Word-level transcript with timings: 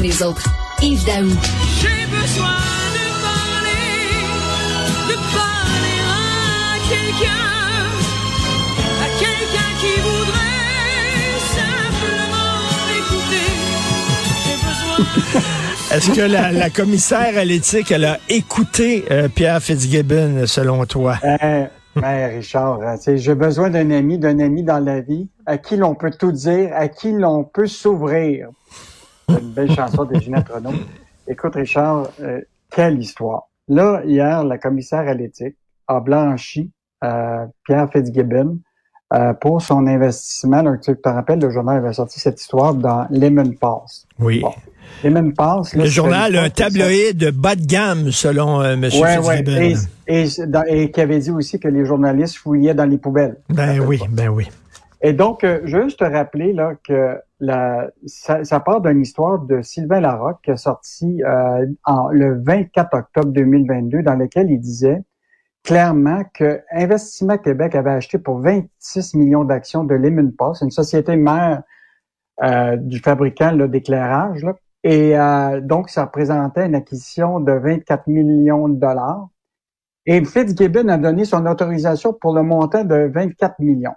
Les 0.00 0.22
autres, 0.22 0.44
Yves 0.80 1.04
Daou. 1.04 1.26
J'ai 1.80 2.06
besoin 2.06 2.54
de 2.94 3.06
parler, 3.20 4.14
de 5.08 5.16
parler 5.34 5.98
à 6.06 6.78
quelqu'un, 6.88 7.50
à 9.02 9.08
quelqu'un 9.18 9.70
qui 9.80 9.94
voudrait 10.00 11.34
simplement 11.58 12.62
écouter. 12.96 13.48
J'ai 14.44 14.56
besoin. 14.68 15.42
Est-ce 15.96 16.10
que 16.12 16.20
la, 16.20 16.52
la 16.52 16.70
commissaire 16.70 17.36
à 17.36 17.44
l'éthique, 17.44 17.90
elle 17.90 18.04
a 18.04 18.18
écouté 18.28 19.04
euh, 19.10 19.26
Pierre 19.28 19.60
Fitzgibbon, 19.60 20.46
selon 20.46 20.86
toi? 20.86 21.18
Euh, 21.24 21.66
ben, 21.96 22.36
Richard, 22.36 22.78
sais, 23.00 23.18
j'ai 23.18 23.34
besoin 23.34 23.70
d'un 23.70 23.90
ami, 23.90 24.16
d'un 24.18 24.38
ami 24.38 24.62
dans 24.62 24.78
la 24.78 25.00
vie, 25.00 25.28
à 25.44 25.58
qui 25.58 25.76
l'on 25.76 25.96
peut 25.96 26.12
tout 26.16 26.30
dire, 26.30 26.70
à 26.72 26.86
qui 26.86 27.10
l'on 27.10 27.42
peut 27.42 27.66
s'ouvrir. 27.66 28.50
C'est 29.28 29.40
une 29.40 29.50
belle 29.50 29.70
chanson 29.72 30.04
de 30.04 30.18
Ginette 30.18 30.48
Renault. 30.48 30.72
Écoute, 31.26 31.54
Richard, 31.54 32.08
euh, 32.22 32.40
quelle 32.70 32.98
histoire. 32.98 33.48
Là, 33.68 34.02
hier, 34.04 34.44
la 34.44 34.58
commissaire 34.58 35.00
à 35.00 35.14
l'éthique 35.14 35.56
a 35.86 36.00
blanchi 36.00 36.70
euh, 37.04 37.44
Pierre 37.64 37.88
Fitzgibbon 37.92 38.58
euh, 39.12 39.34
pour 39.34 39.60
son 39.60 39.86
investissement. 39.86 40.62
Là, 40.62 40.76
tu 40.82 40.96
te 40.96 41.08
rappelles, 41.08 41.40
le 41.40 41.50
journal 41.50 41.78
avait 41.78 41.92
sorti 41.92 42.18
cette 42.20 42.40
histoire 42.40 42.74
dans 42.74 43.06
Lemon 43.10 43.52
Pass. 43.60 44.06
Oui. 44.18 44.40
Bon. 44.40 44.52
Lemon 45.04 45.32
Pass. 45.32 45.74
là, 45.74 45.84
Le 45.84 45.90
journal, 45.90 46.34
un 46.36 46.48
tabloïd 46.48 47.16
de 47.18 47.30
bas 47.30 47.54
de 47.54 47.66
gamme, 47.66 48.10
selon 48.10 48.62
euh, 48.62 48.72
M. 48.72 48.84
Ouais, 48.84 49.18
ouais. 49.18 49.36
Fitzgibbon. 49.44 49.80
Et, 50.06 50.24
et, 50.24 50.82
et 50.84 50.90
qui 50.90 51.00
avait 51.02 51.18
dit 51.18 51.30
aussi 51.30 51.60
que 51.60 51.68
les 51.68 51.84
journalistes 51.84 52.36
fouillaient 52.36 52.74
dans 52.74 52.86
les 52.86 52.96
poubelles. 52.98 53.36
Ben 53.50 53.80
oui, 53.80 54.00
ben 54.10 54.28
oui. 54.28 54.48
Et 55.00 55.12
donc, 55.12 55.44
euh, 55.44 55.60
juste 55.64 56.00
te 56.00 56.04
rappeler 56.04 56.52
là, 56.52 56.74
que 56.84 57.20
la, 57.40 57.88
ça, 58.06 58.44
ça 58.44 58.60
part 58.60 58.80
d'une 58.80 59.00
histoire 59.00 59.38
de 59.38 59.62
Sylvain 59.62 60.00
Larocque 60.00 60.40
qui 60.42 60.50
a 60.50 60.56
sorti 60.56 61.22
euh, 61.22 61.66
le 62.10 62.42
24 62.42 62.94
octobre 62.94 63.32
2022 63.32 64.02
dans 64.02 64.16
lequel 64.16 64.50
il 64.50 64.58
disait 64.58 65.02
clairement 65.68 66.22
que 66.32 66.62
Investissement 66.70 67.36
Québec 67.38 67.74
avait 67.74 67.90
acheté 67.90 68.18
pour 68.18 68.40
26 68.40 69.14
millions 69.14 69.44
d'actions 69.44 69.84
de 69.84 69.94
Lemon 69.94 70.32
Pass, 70.36 70.62
une 70.62 70.70
société 70.70 71.16
mère 71.16 71.62
euh, 72.42 72.76
du 72.76 73.00
fabricant 73.00 73.52
d'éclairage. 73.52 74.46
Et 74.84 75.18
euh, 75.18 75.60
donc, 75.60 75.90
ça 75.90 76.06
représentait 76.06 76.66
une 76.66 76.74
acquisition 76.74 77.40
de 77.40 77.52
24 77.52 78.06
millions 78.06 78.68
de 78.68 78.78
dollars. 78.78 79.28
Et 80.06 80.24
Fitzgibbon 80.24 80.88
a 80.88 80.96
donné 80.96 81.24
son 81.26 81.44
autorisation 81.44 82.14
pour 82.14 82.32
le 82.32 82.42
montant 82.42 82.84
de 82.84 83.10
24 83.12 83.58
millions. 83.58 83.94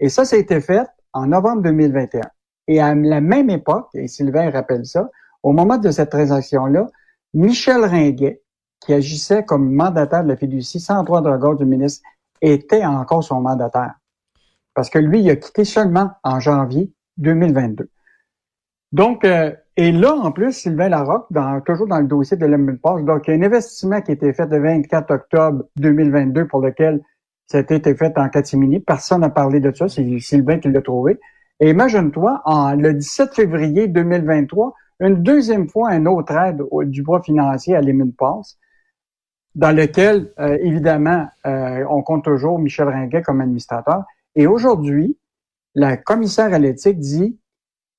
Et 0.00 0.08
ça, 0.08 0.24
ça 0.24 0.36
a 0.36 0.38
été 0.38 0.60
fait 0.60 0.86
en 1.12 1.26
novembre 1.26 1.62
2021. 1.62 2.22
Et 2.66 2.80
à 2.80 2.94
la 2.94 3.20
même 3.20 3.50
époque, 3.50 3.88
et 3.94 4.08
Sylvain 4.08 4.50
rappelle 4.50 4.86
ça, 4.86 5.08
au 5.42 5.52
moment 5.52 5.78
de 5.78 5.90
cette 5.90 6.10
transaction-là, 6.10 6.88
Michel 7.34 7.84
Ringuet, 7.84 8.42
qui 8.80 8.92
agissait 8.92 9.44
comme 9.44 9.72
mandataire 9.72 10.24
de 10.24 10.28
la 10.28 10.36
fiducie 10.36 10.80
sans 10.80 11.02
droit 11.02 11.20
de 11.20 11.28
regard 11.28 11.56
du 11.56 11.64
ministre, 11.64 12.06
était 12.40 12.84
encore 12.84 13.24
son 13.24 13.40
mandataire. 13.40 13.94
Parce 14.74 14.90
que 14.90 14.98
lui, 14.98 15.20
il 15.20 15.30
a 15.30 15.36
quitté 15.36 15.64
seulement 15.64 16.10
en 16.22 16.40
janvier 16.40 16.92
2022. 17.18 17.88
Donc, 18.92 19.24
euh, 19.24 19.52
et 19.76 19.90
là, 19.90 20.14
en 20.14 20.30
plus, 20.30 20.52
Sylvain 20.52 20.88
Larocque, 20.88 21.26
dans, 21.30 21.60
toujours 21.60 21.88
dans 21.88 21.98
le 21.98 22.06
dossier 22.06 22.36
de 22.36 22.46
Lemon 22.46 22.76
Pass, 22.76 23.02
donc 23.02 23.26
il 23.26 23.30
y 23.30 23.34
a 23.34 23.36
un 23.40 23.42
investissement 23.42 24.00
qui 24.00 24.12
a 24.12 24.14
été 24.14 24.32
fait 24.32 24.46
le 24.46 24.60
24 24.60 25.10
octobre 25.12 25.64
2022 25.76 26.46
pour 26.46 26.60
lequel 26.60 27.02
ça 27.46 27.58
a 27.58 27.60
été 27.60 27.94
fait 27.94 28.16
en 28.16 28.28
catimini. 28.28 28.80
Personne 28.80 29.20
n'a 29.20 29.30
parlé 29.30 29.60
de 29.60 29.72
ça, 29.72 29.88
c'est 29.88 30.18
Sylvain 30.20 30.58
qui 30.58 30.70
l'a 30.70 30.82
trouvé. 30.82 31.18
Et 31.60 31.70
imagine-toi, 31.70 32.42
en, 32.44 32.74
le 32.74 32.94
17 32.94 33.34
février 33.34 33.86
2023, 33.88 34.74
une 35.00 35.22
deuxième 35.22 35.68
fois, 35.68 35.90
un 35.90 36.06
autre 36.06 36.32
aide 36.32 36.62
du 36.90 37.02
bois 37.02 37.22
financier 37.22 37.76
à 37.76 37.80
Lemon 37.80 38.12
Pass, 38.16 38.58
dans 39.54 39.74
lequel, 39.74 40.32
euh, 40.40 40.58
évidemment, 40.60 41.28
euh, 41.46 41.84
on 41.88 42.02
compte 42.02 42.24
toujours 42.24 42.58
Michel 42.58 42.88
Ringuet 42.88 43.22
comme 43.22 43.40
administrateur. 43.40 44.04
Et 44.34 44.46
aujourd'hui, 44.46 45.16
la 45.74 45.96
commissaire 45.96 46.52
à 46.52 46.58
l'éthique 46.58 46.98
dit 46.98 47.38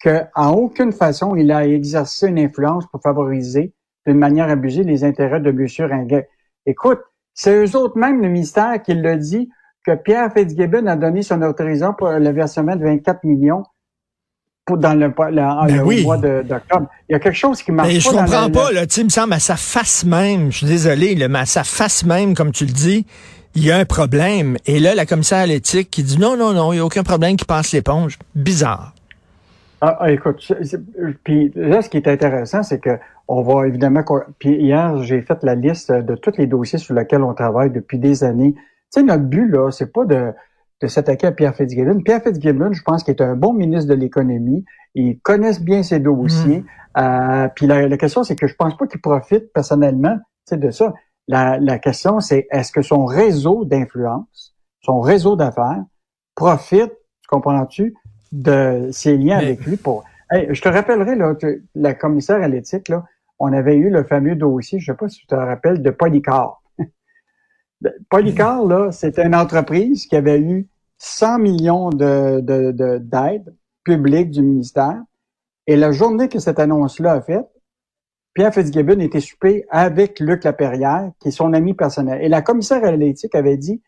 qu'en 0.02 0.54
aucune 0.54 0.92
façon 0.92 1.36
il 1.36 1.52
a 1.52 1.66
exercé 1.66 2.28
une 2.28 2.40
influence 2.40 2.86
pour 2.88 3.02
favoriser 3.02 3.74
d'une 4.06 4.18
manière 4.18 4.50
abusée 4.50 4.84
les 4.84 5.04
intérêts 5.04 5.40
de 5.40 5.50
M. 5.50 5.90
Ringuet. 5.90 6.30
Écoute, 6.66 7.00
c'est 7.36 7.54
eux 7.56 7.76
autres 7.76 7.98
même, 8.00 8.22
le 8.22 8.30
ministère, 8.30 8.82
qui 8.82 8.96
le 8.96 9.18
dit 9.18 9.50
que 9.86 9.94
Pierre 9.94 10.32
Fitzgibbon 10.34 10.88
a 10.88 10.96
donné 10.96 11.22
son 11.22 11.40
autorisation 11.44 11.94
pour 11.94 12.10
le 12.10 12.30
versement 12.32 12.76
de 12.76 12.84
24 12.84 13.24
millions 13.26 13.64
pour 14.66 14.80
dans 14.80 14.96
le, 14.96 15.14
la- 15.30 15.66
Ben 15.68 15.76
le 15.78 15.84
oui. 15.84 16.04
mois 16.04 16.18
de- 16.18 16.42
d'octobre. 16.42 16.88
Il 17.08 17.14
y 17.14 17.16
a 17.16 17.20
quelque 17.20 17.36
chose 17.38 17.62
qui 17.62 17.72
marche 17.72 17.90
Mais 17.90 18.00
je 18.00 18.10
pas. 18.10 18.16
dans 18.16 18.22
comprends 18.24 18.42
la- 18.42 18.50
pas, 18.50 18.72
là, 18.72 18.88
tu 18.88 19.04
me 19.04 19.10
semble, 19.10 19.34
à 19.34 19.40
sa 19.40 19.56
face 19.58 20.04
même, 20.06 20.52
je 20.52 20.58
suis 20.58 20.66
désolé, 20.66 21.14
là, 21.14 21.28
mais 21.28 21.38
à 21.38 21.46
sa 21.46 21.64
face 21.64 22.04
même, 22.04 22.34
comme 22.34 22.52
tu 22.52 22.66
le 22.66 22.72
dis, 22.72 23.06
il 23.54 23.64
y 23.64 23.72
a 23.72 23.78
un 23.78 23.86
problème. 23.86 24.58
Et 24.66 24.80
là, 24.80 24.96
la 24.96 25.06
commissaire 25.06 25.38
à 25.38 25.46
l'éthique 25.46 25.92
qui 25.92 26.02
dit 26.02 26.18
non, 26.18 26.36
non, 26.36 26.52
non, 26.54 26.74
il 26.74 26.78
n'y 26.78 26.82
a 26.82 26.86
aucun 26.86 27.04
problème 27.04 27.36
qui 27.36 27.46
passe 27.46 27.74
l'éponge. 27.74 28.18
Bizarre. 28.34 28.95
Ah, 29.82 29.98
ah, 30.00 30.12
écoute, 30.12 30.54
puis 31.24 31.52
là, 31.56 31.82
ce 31.82 31.90
qui 31.90 31.98
est 31.98 32.08
intéressant, 32.08 32.64
c'est 32.64 32.80
que 32.80 32.98
on 33.28 33.42
va 33.42 33.68
évidemment. 33.68 34.04
Puis 34.40 34.56
hier, 34.56 35.02
j'ai 35.04 35.22
fait 35.22 35.44
la 35.44 35.56
liste 35.56 35.92
de 35.92 36.16
tous 36.16 36.38
les 36.38 36.48
dossiers 36.48 36.80
sur 36.80 36.94
lesquels 36.96 37.24
on 37.24 37.34
travaille 37.34 37.72
depuis 37.72 38.00
des 38.00 38.24
années. 38.24 38.54
Tu 38.54 38.62
sais, 38.92 39.04
notre 39.04 39.24
but 39.24 39.48
là, 39.48 39.72
c'est 39.72 39.92
pas 39.92 40.06
de, 40.06 40.32
de 40.82 40.88
s'attaquer 40.88 41.28
à 41.28 41.32
Pierre 41.32 41.56
Fitzgibbon. 41.56 42.02
Pierre 42.02 42.22
Fitzgibbon, 42.22 42.74
je 42.74 42.84
pense 42.84 43.04
qu'il 43.04 43.14
est 43.14 43.22
un 43.22 43.36
bon 43.36 43.54
ministre 43.54 43.90
de 43.90 43.96
l'économie. 43.96 44.64
Il 44.94 45.20
connaît 45.20 45.60
bien 45.60 45.84
ses 45.84 46.00
dossiers. 46.00 46.64
Euh, 46.98 47.48
puis 47.56 47.68
la, 47.68 47.88
la 47.88 47.98
question, 47.98 48.24
c'est 48.24 48.36
que 48.36 48.48
je 48.48 48.56
pense 48.56 48.78
pas 48.78 48.88
qu'il 48.88 49.02
profite 49.02 49.52
personnellement, 49.54 50.16
tu 50.16 50.56
sais, 50.56 50.58
de 50.58 50.72
ça. 50.72 50.94
La, 51.28 51.58
la 51.60 51.80
question, 51.80 52.20
c'est 52.20 52.48
est-ce 52.52 52.72
que 52.72 52.82
son 52.82 53.06
réseau 53.06 53.66
d'influence, 53.66 54.56
son 54.82 55.02
réseau 55.02 55.36
d'affaires, 55.36 55.84
profite, 56.36 56.92
tu 56.92 57.28
comprends-tu, 57.28 57.96
de 58.32 58.90
ses 58.92 59.18
liens 59.18 59.38
Mais- 59.40 59.46
avec 59.46 59.66
lui 59.66 59.78
pour. 59.78 60.04
Hey, 60.32 60.48
je 60.54 60.62
te 60.62 60.70
rappellerai 60.70 61.16
là, 61.16 61.36
que 61.36 61.62
la 61.76 61.94
commissaire 61.94 62.42
à 62.42 62.48
l'éthique 62.48 62.90
là, 62.90 63.04
on 63.38 63.52
avait 63.54 63.76
eu 63.76 63.90
le 63.90 64.04
fameux 64.04 64.36
dossier, 64.36 64.80
je 64.80 64.92
sais 64.92 64.98
pas 64.98 65.08
si 65.10 65.20
tu 65.22 65.28
te 65.28 65.36
rappelles, 65.36 65.82
de 65.82 65.90
Polycar. 65.92 66.62
Polycar 68.10 68.66
là, 68.66 68.92
c'était 68.92 69.26
une 69.26 69.36
entreprise 69.36 70.08
qui 70.08 70.16
avait 70.16 70.40
eu 70.40 70.68
100 70.98 71.40
millions 71.40 71.90
de 71.90 72.40
de- 72.40 72.72
de- 72.72 72.98
d'aides 72.98 73.54
publiques 73.84 74.32
du 74.32 74.42
ministère. 74.42 75.02
Et 75.68 75.76
la 75.76 75.92
journée 75.92 76.30
que 76.30 76.40
cette 76.40 76.60
annonce-là 76.60 77.14
a 77.14 77.22
faite, 77.22 77.48
Pierre 78.34 78.54
Fitzgibbon 78.54 79.00
était 79.00 79.20
soupé 79.20 79.66
avec 79.70 80.20
Luc 80.20 80.44
Laperrière, 80.44 81.12
qui 81.20 81.30
est 81.30 81.32
son 81.32 81.54
ami 81.54 81.74
personnel. 81.74 82.22
Et 82.24 82.30
la 82.30 82.42
commissaire 82.42 82.84
à 82.84 82.92
l'éthique 82.92 83.36
avait 83.36 83.58
dit, 83.58 83.82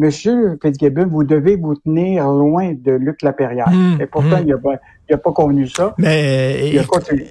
Monsieur 0.00 0.58
Fitzgibbon, 0.62 1.08
vous 1.08 1.24
devez 1.24 1.56
vous 1.56 1.74
tenir 1.74 2.26
loin 2.26 2.72
de 2.72 2.92
Luc 2.92 3.20
Laperrière. 3.20 3.68
Hum, 3.68 3.98
Et 4.00 4.06
pourtant, 4.06 4.38
hum. 4.38 4.44
il 4.46 4.54
n'a 4.54 4.56
pas, 4.56 5.16
pas 5.18 5.32
convenu 5.32 5.68
ça. 5.68 5.94
Mais 5.98 6.70
Il 6.72 6.82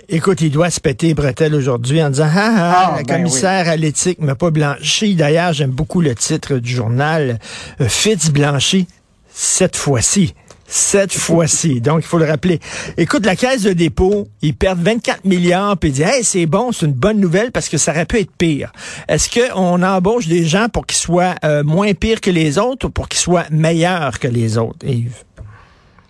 écoute, 0.07 0.41
il 0.41 0.51
doit 0.51 0.69
se 0.69 0.79
péter 0.79 1.07
les 1.07 1.13
bretelles 1.15 1.55
aujourd'hui 1.55 2.03
en 2.03 2.11
disant 2.11 2.27
ah, 2.29 2.53
ah, 2.55 2.73
Ah, 2.75 2.97
la 2.97 3.03
ben 3.03 3.15
commissaire 3.17 3.67
à 3.67 3.75
l'éthique 3.75 4.19
m'a 4.21 4.35
pas 4.35 4.51
blanchi. 4.51 5.15
D'ailleurs, 5.15 5.53
j'aime 5.53 5.71
beaucoup 5.71 5.99
le 5.99 6.13
titre 6.13 6.59
du 6.59 6.69
journal 6.69 7.39
euh, 7.81 7.87
Fitz 7.87 8.29
blanchi 8.29 8.87
cette 9.29 9.75
fois-ci. 9.75 10.35
Cette 10.71 11.13
fois-ci. 11.13 11.81
Donc, 11.81 12.01
il 12.01 12.05
faut 12.05 12.19
le 12.19 12.25
rappeler. 12.25 12.59
Écoute, 12.95 13.25
la 13.25 13.35
caisse 13.35 13.63
de 13.63 13.73
dépôt, 13.73 14.27
ils 14.43 14.55
perdent 14.55 14.81
24 14.81 15.25
milliards, 15.25 15.75
puis 15.77 15.89
ils 15.89 15.93
disent, 15.93 16.05
hey, 16.05 16.23
c'est 16.23 16.45
bon, 16.45 16.71
c'est 16.71 16.85
une 16.85 16.93
bonne 16.93 17.19
nouvelle 17.19 17.51
parce 17.51 17.69
que 17.69 17.77
ça 17.77 17.91
aurait 17.91 18.05
pu 18.05 18.19
être 18.19 18.31
pire. 18.37 18.71
Est-ce 19.07 19.29
qu'on 19.29 19.81
embauche 19.81 20.27
des 20.27 20.43
gens 20.43 20.67
pour 20.71 20.85
qu'ils 20.85 20.97
soient 20.97 21.33
euh, 21.43 21.63
moins 21.63 21.93
pires 21.95 22.21
que 22.21 22.29
les 22.29 22.59
autres 22.59 22.85
ou 22.85 22.89
pour 22.91 23.09
qu'ils 23.09 23.19
soient 23.19 23.45
meilleurs 23.49 24.19
que 24.19 24.27
les 24.27 24.59
autres, 24.59 24.85
Yves? 24.85 25.23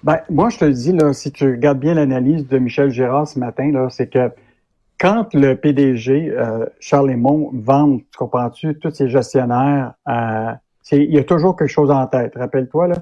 Ben, 0.03 0.19
moi, 0.29 0.49
je 0.49 0.57
te 0.57 0.65
le 0.65 0.73
dis, 0.73 0.91
là, 0.91 1.13
si 1.13 1.31
tu 1.31 1.51
regardes 1.51 1.79
bien 1.79 1.93
l'analyse 1.93 2.45
de 2.45 2.57
Michel 2.57 2.89
Girard 2.89 3.29
ce 3.29 3.39
matin, 3.39 3.71
là, 3.71 3.87
c'est 3.89 4.07
que 4.07 4.29
quand 4.99 5.33
le 5.33 5.55
PDG, 5.55 6.31
euh, 6.31 6.65
Charles 6.81 7.12
Lemont, 7.12 7.50
vend, 7.53 7.97
tu 7.97 8.17
comprends-tu, 8.17 8.77
tous 8.79 8.91
ses 8.91 9.09
gestionnaires, 9.09 9.94
euh, 10.09 10.51
il 10.91 11.13
y 11.13 11.17
a 11.17 11.23
toujours 11.23 11.55
quelque 11.55 11.71
chose 11.71 11.91
en 11.91 12.05
tête. 12.07 12.33
Rappelle-toi, 12.35 12.89
là, 12.89 12.95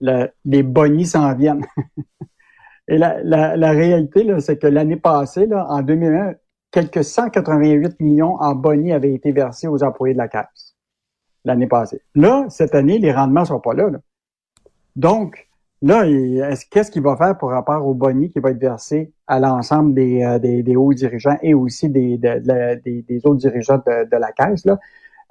le- 0.00 0.28
les 0.44 0.62
bonnies 0.62 1.06
s'en 1.06 1.34
viennent. 1.34 1.64
Et 2.88 2.98
la, 2.98 3.22
la, 3.22 3.56
la 3.56 3.70
réalité, 3.70 4.26
c'est 4.40 4.58
que 4.58 4.66
l'année 4.66 4.96
passée, 4.96 5.46
là, 5.46 5.66
en 5.68 5.82
2001, 5.82 6.34
quelques 6.72 7.04
188 7.04 8.00
millions 8.00 8.34
en 8.40 8.54
bonnies 8.54 8.92
avaient 8.92 9.14
été 9.14 9.30
versés 9.32 9.68
aux 9.68 9.82
employés 9.84 10.14
de 10.14 10.18
la 10.18 10.28
Caisse 10.28 10.74
l'année 11.44 11.66
passée. 11.68 12.02
Là, 12.14 12.46
cette 12.48 12.74
année, 12.74 12.98
les 12.98 13.12
rendements 13.12 13.44
sont 13.44 13.60
pas 13.60 13.74
là. 13.74 13.88
là. 13.90 13.98
Donc, 14.96 15.48
là, 15.82 16.04
qu'est-ce 16.70 16.90
qu'il 16.90 17.02
va 17.02 17.16
faire 17.16 17.38
par 17.38 17.50
rapport 17.50 17.86
au 17.86 17.94
boni 17.94 18.28
qui 18.30 18.40
va 18.40 18.50
être 18.50 18.60
versé 18.60 19.12
à 19.26 19.38
l'ensemble 19.40 19.94
des, 19.94 20.22
euh, 20.22 20.38
des, 20.38 20.76
hauts 20.76 20.92
dirigeants 20.92 21.38
et 21.42 21.54
aussi 21.54 21.88
des, 21.88 22.18
de- 22.18 23.26
autres 23.26 23.38
dirigeants 23.38 23.78
de, 23.86 24.10
de 24.10 24.16
la 24.16 24.32
Caisse? 24.32 24.64
Là? 24.66 24.78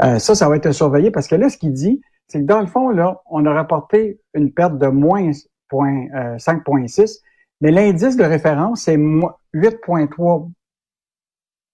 Euh, 0.01 0.17
ça, 0.17 0.33
ça 0.33 0.47
va 0.49 0.55
être 0.55 0.71
surveillé 0.71 1.11
parce 1.11 1.27
que 1.27 1.35
là, 1.35 1.49
ce 1.49 1.57
qu'il 1.57 1.73
dit, 1.73 2.01
c'est 2.29 2.39
que 2.39 2.45
dans 2.45 2.61
le 2.61 2.67
fond, 2.67 2.89
là, 2.89 3.21
on 3.29 3.45
a 3.45 3.53
rapporté 3.53 4.21
une 4.33 4.51
perte 4.53 4.77
de 4.77 4.87
moins 4.87 5.31
point, 5.67 6.05
euh, 6.15 6.37
5,6, 6.37 7.19
mais 7.61 7.71
l'indice 7.71 8.15
de 8.15 8.23
référence, 8.23 8.83
c'est 8.83 8.97
mo- 8.97 9.31
8,3 9.53 10.49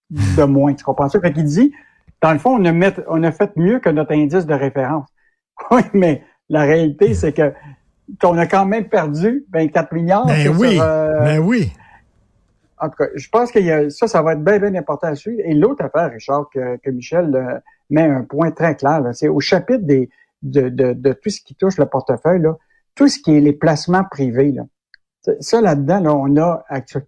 de 0.09 0.43
moins. 0.43 0.73
Tu 0.73 0.83
comprends 0.83 1.09
ça? 1.09 1.19
Fait 1.19 1.31
qu'il 1.33 1.45
dit, 1.45 1.73
dans 2.21 2.33
le 2.33 2.39
fond, 2.39 2.55
on 2.59 2.65
a, 2.65 2.71
met, 2.71 2.93
on 3.07 3.21
a 3.23 3.31
fait 3.31 3.55
mieux 3.55 3.79
que 3.79 3.89
notre 3.89 4.13
indice 4.13 4.45
de 4.45 4.53
référence. 4.53 5.07
Oui, 5.71 5.81
mais 5.93 6.21
la 6.49 6.63
réalité, 6.63 7.13
c'est 7.13 7.31
que 7.31 7.53
qu'on 8.21 8.37
a 8.37 8.45
quand 8.45 8.65
même 8.65 8.89
perdu 8.89 9.45
24 9.53 9.93
milliards. 9.93 10.25
Ben 10.25 10.49
oui, 10.57 10.73
sur, 10.75 10.83
euh, 10.83 11.19
ben 11.21 11.39
oui. 11.39 11.71
En 12.77 12.89
tout 12.89 12.97
cas, 12.97 13.05
je 13.15 13.29
pense 13.29 13.51
que 13.53 13.89
ça, 13.89 14.07
ça 14.07 14.21
va 14.21 14.33
être 14.33 14.43
bien, 14.43 14.59
bien 14.59 14.75
important 14.75 15.07
à 15.07 15.15
suivre. 15.15 15.39
Et 15.45 15.53
l'autre 15.53 15.85
affaire, 15.85 16.11
Richard, 16.11 16.49
que, 16.53 16.75
que 16.77 16.89
Michel 16.91 17.33
euh, 17.33 17.57
met 17.89 18.03
un 18.03 18.23
point 18.23 18.51
très 18.51 18.75
clair, 18.75 19.01
c'est 19.13 19.29
au 19.29 19.39
chapitre 19.39 19.83
des, 19.83 20.09
de, 20.45 20.69
de, 20.69 20.93
de, 20.93 21.13
tout 21.13 21.29
ce 21.29 21.41
qui 21.41 21.55
touche 21.55 21.77
le 21.77 21.87
portefeuille, 21.87 22.41
là, 22.41 22.55
tout 22.95 23.07
ce 23.07 23.19
qui 23.19 23.35
est 23.35 23.41
les 23.41 23.53
placements 23.53 24.03
privés. 24.03 24.51
Là. 24.51 24.63
Ça, 25.39 25.61
là-dedans, 25.61 25.99
là, 25.99 26.15
on 26.15 26.37
a 26.37 26.63
actu 26.69 26.99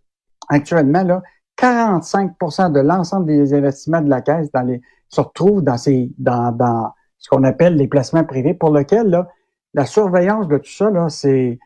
actuellement 0.49 1.03
là, 1.03 1.21
45% 1.57 2.71
de 2.71 2.79
l'ensemble 2.79 3.27
des 3.27 3.53
investissements 3.53 4.01
de 4.01 4.09
la 4.09 4.21
Caisse 4.21 4.51
dans 4.51 4.63
les, 4.63 4.81
se 5.09 5.21
retrouvent 5.21 5.63
dans, 5.63 5.77
ces, 5.77 6.11
dans, 6.17 6.51
dans 6.51 6.93
ce 7.17 7.29
qu'on 7.29 7.43
appelle 7.43 7.75
les 7.75 7.87
placements 7.87 8.23
privés, 8.23 8.53
pour 8.53 8.71
lequel 8.71 9.09
là, 9.09 9.27
la 9.73 9.85
surveillance 9.85 10.47
de 10.47 10.57
tout 10.57 10.71
ça, 10.71 10.89
là, 10.89 11.09
c'est. 11.09 11.59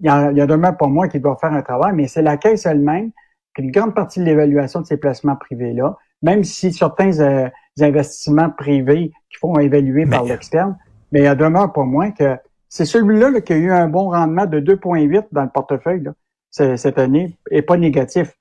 Il 0.00 0.06
y 0.06 0.08
a, 0.08 0.32
y 0.32 0.40
a 0.40 0.72
pas 0.72 0.86
moi 0.86 1.08
qui 1.08 1.20
doit 1.20 1.36
faire 1.36 1.52
un 1.52 1.62
travail, 1.62 1.92
mais 1.94 2.08
c'est 2.08 2.22
la 2.22 2.36
caisse 2.36 2.66
elle-même 2.66 3.12
qu'une 3.54 3.70
grande 3.70 3.94
partie 3.94 4.18
de 4.18 4.24
l'évaluation 4.24 4.80
de 4.80 4.86
ces 4.86 4.96
placements 4.96 5.36
privés-là, 5.36 5.96
même 6.22 6.42
si 6.42 6.72
certains 6.72 7.20
euh, 7.20 7.48
investissements 7.82 8.50
privés 8.50 9.12
qui 9.30 9.38
font 9.38 9.58
évaluer 9.58 10.06
par 10.06 10.24
l'externe, 10.24 10.76
mais 11.12 11.24
il 11.24 11.34
demeure 11.34 11.72
pas 11.72 11.84
moins 11.84 12.10
que 12.10 12.36
c'est 12.68 12.84
celui-là 12.84 13.30
là, 13.30 13.40
qui 13.40 13.52
a 13.52 13.56
eu 13.56 13.72
un 13.72 13.88
bon 13.88 14.10
rendement 14.10 14.46
de 14.46 14.60
2,8 14.60 15.26
dans 15.32 15.42
le 15.42 15.48
portefeuille 15.48 16.02
là, 16.02 16.76
cette 16.76 16.98
année 16.98 17.36
et 17.50 17.62
pas 17.62 17.76
négatif. 17.76 18.36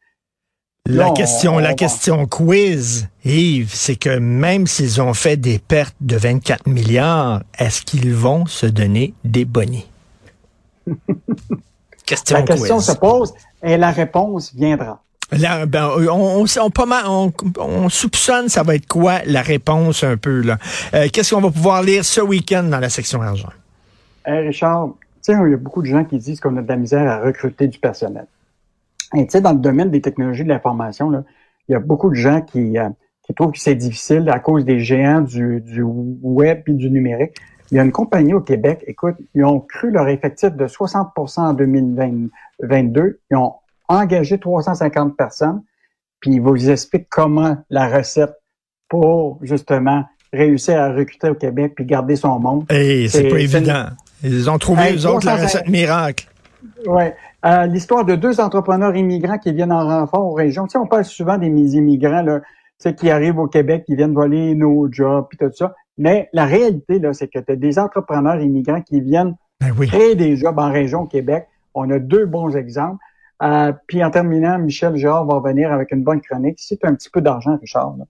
La 0.85 1.11
question, 1.11 1.59
la 1.59 1.75
question 1.75 2.25
quiz, 2.25 3.07
Yves, 3.23 3.73
c'est 3.73 3.95
que 3.95 4.17
même 4.19 4.67
s'ils 4.67 5.01
ont 5.01 5.13
fait 5.13 5.37
des 5.37 5.57
pertes 5.57 5.95
de 6.01 6.17
24 6.17 6.67
milliards, 6.67 7.41
est-ce 7.57 7.83
qu'ils 7.83 8.13
vont 8.13 8.45
se 8.45 8.65
donner 8.65 9.13
des 9.23 9.45
bonnets? 9.45 9.85
question 12.05 12.37
la 12.37 12.43
question 12.43 12.81
se 12.81 12.91
pose 12.91 13.33
et 13.61 13.77
la 13.77 13.91
réponse 13.91 14.53
viendra. 14.53 15.01
Là, 15.39 15.65
ben, 15.65 15.89
on, 16.09 16.43
on, 16.43 16.85
mal, 16.85 17.03
on, 17.07 17.33
on, 17.59 17.89
soupçonne 17.89 18.49
ça 18.49 18.63
va 18.63 18.75
être 18.75 18.87
quoi 18.87 19.19
la 19.25 19.41
réponse 19.41 20.03
un 20.03 20.17
peu 20.17 20.41
là. 20.41 20.57
Euh, 20.93 21.07
Qu'est-ce 21.11 21.33
qu'on 21.33 21.41
va 21.41 21.51
pouvoir 21.51 21.81
lire 21.81 22.05
ce 22.05 22.21
week-end 22.21 22.63
dans 22.63 22.79
la 22.79 22.89
section 22.89 23.21
argent? 23.21 23.49
Hey 24.25 24.47
Richard, 24.47 24.89
il 25.27 25.51
y 25.51 25.53
a 25.53 25.57
beaucoup 25.57 25.81
de 25.81 25.87
gens 25.87 26.03
qui 26.03 26.17
disent 26.17 26.39
qu'on 26.39 26.55
a 26.57 26.61
de 26.61 26.67
la 26.67 26.77
misère 26.77 27.09
à 27.09 27.19
recruter 27.19 27.67
du 27.67 27.79
personnel. 27.79 28.25
Tu 29.13 29.25
sais, 29.29 29.41
dans 29.41 29.53
le 29.53 29.59
domaine 29.59 29.91
des 29.91 30.01
technologies 30.01 30.43
de 30.43 30.49
l'information, 30.49 31.11
il 31.67 31.71
y 31.71 31.75
a 31.75 31.79
beaucoup 31.79 32.09
de 32.09 32.15
gens 32.15 32.41
qui, 32.41 32.77
euh, 32.77 32.89
qui 33.23 33.33
trouvent 33.33 33.51
que 33.51 33.59
c'est 33.59 33.75
difficile 33.75 34.29
à 34.29 34.39
cause 34.39 34.65
des 34.65 34.79
géants 34.79 35.21
du, 35.21 35.61
du 35.61 35.83
web 35.83 36.63
et 36.67 36.73
du 36.73 36.89
numérique. 36.89 37.35
Il 37.71 37.77
y 37.77 37.79
a 37.79 37.83
une 37.83 37.91
compagnie 37.91 38.33
au 38.33 38.41
Québec, 38.41 38.83
écoute, 38.87 39.15
ils 39.33 39.43
ont 39.43 39.59
cru 39.59 39.91
leur 39.91 40.07
effectif 40.07 40.51
de 40.51 40.67
60% 40.67 41.39
en 41.39 41.53
2022. 41.53 43.19
Ils 43.31 43.37
ont 43.37 43.53
engagé 43.87 44.39
350 44.39 45.15
personnes, 45.17 45.61
puis 46.19 46.31
ils 46.31 46.41
vous 46.41 46.69
expliquent 46.69 47.09
comment 47.09 47.57
la 47.69 47.87
recette 47.87 48.33
pour 48.89 49.39
justement 49.41 50.03
réussir 50.31 50.79
à 50.79 50.91
recruter 50.93 51.29
au 51.29 51.35
Québec 51.35 51.73
puis 51.75 51.85
garder 51.85 52.15
son 52.15 52.39
monde. 52.39 52.65
Et 52.71 53.07
c'est 53.07 53.27
pas 53.27 53.39
évident. 53.39 53.85
Ils 54.23 54.49
ont 54.49 54.57
trouvé, 54.57 54.95
eux 54.95 55.07
autres, 55.07 55.25
la 55.25 55.35
recette 55.35 55.67
miracle. 55.67 56.27
Oui. 56.87 57.03
Euh, 57.45 57.65
L'histoire 57.65 58.05
de 58.05 58.15
deux 58.15 58.39
entrepreneurs 58.39 58.95
immigrants 58.95 59.37
qui 59.37 59.51
viennent 59.51 59.71
en 59.71 59.85
renfort 59.85 60.25
aux 60.25 60.33
régions. 60.33 60.65
Tu 60.65 60.71
sais, 60.71 60.77
on 60.77 60.87
parle 60.87 61.03
souvent 61.03 61.37
des 61.37 61.47
immigrants 61.47 62.21
là, 62.21 62.39
tu 62.39 62.45
sais, 62.79 62.95
qui 62.95 63.09
arrivent 63.09 63.37
au 63.37 63.47
Québec, 63.47 63.83
qui 63.85 63.95
viennent 63.95 64.13
voler 64.13 64.55
nos 64.55 64.91
jobs, 64.91 65.25
puis 65.29 65.37
tout 65.37 65.51
ça. 65.53 65.75
Mais 65.97 66.29
la 66.33 66.45
réalité, 66.45 66.99
là, 66.99 67.13
c'est 67.13 67.27
que 67.27 67.39
tu 67.39 67.51
as 67.51 67.55
des 67.55 67.77
entrepreneurs 67.77 68.39
immigrants 68.39 68.81
qui 68.81 69.01
viennent 69.01 69.35
ben 69.59 69.71
oui. 69.77 69.87
créer 69.87 70.15
des 70.15 70.37
jobs 70.37 70.57
en 70.57 70.71
région 70.71 71.01
au 71.01 71.05
Québec. 71.05 71.47
On 71.73 71.89
a 71.89 71.99
deux 71.99 72.25
bons 72.25 72.55
exemples. 72.55 72.97
Euh, 73.41 73.73
puis 73.87 74.03
en 74.03 74.11
terminant, 74.11 74.59
Michel 74.59 74.95
Gérard 74.95 75.25
va 75.25 75.39
venir 75.39 75.71
avec 75.71 75.91
une 75.91 76.03
bonne 76.03 76.21
chronique. 76.21 76.59
Si 76.59 76.77
tu 76.77 76.85
as 76.85 76.89
un 76.89 76.95
petit 76.95 77.09
peu 77.09 77.21
d'argent, 77.21 77.57
Richard, 77.59 77.95
là, 77.97 78.05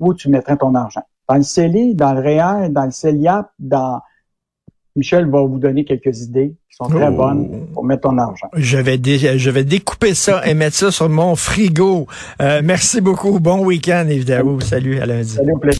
où 0.00 0.12
tu 0.12 0.28
mettrais 0.28 0.56
ton 0.56 0.74
argent? 0.74 1.02
Dans 1.28 1.36
le 1.36 1.42
CELI, 1.42 1.94
dans 1.94 2.12
le 2.12 2.20
REER, 2.20 2.68
dans 2.68 2.84
le 2.84 2.90
CELIAP, 2.90 3.50
dans 3.58 4.00
Michel 4.96 5.28
va 5.28 5.42
vous 5.42 5.58
donner 5.58 5.84
quelques 5.84 6.22
idées 6.22 6.54
qui 6.70 6.76
sont 6.76 6.88
très 6.88 7.08
oh. 7.08 7.16
bonnes 7.16 7.66
pour 7.74 7.84
mettre 7.84 8.02
ton 8.02 8.16
argent. 8.16 8.48
Je 8.54 8.78
vais, 8.78 8.96
dé 8.96 9.18
je 9.38 9.50
vais 9.50 9.64
découper 9.64 10.14
ça 10.14 10.46
et 10.46 10.54
mettre 10.54 10.76
ça 10.76 10.90
sur 10.90 11.08
mon 11.08 11.36
frigo. 11.36 12.06
Euh, 12.40 12.62
merci 12.64 13.00
beaucoup. 13.00 13.38
Bon 13.38 13.64
week-end, 13.64 14.06
évidemment. 14.08 14.58
Salut, 14.60 14.98
à 14.98 15.06
lundi. 15.06 15.28
Salut, 15.34 15.52
au 15.52 15.58
plaisir. 15.58 15.74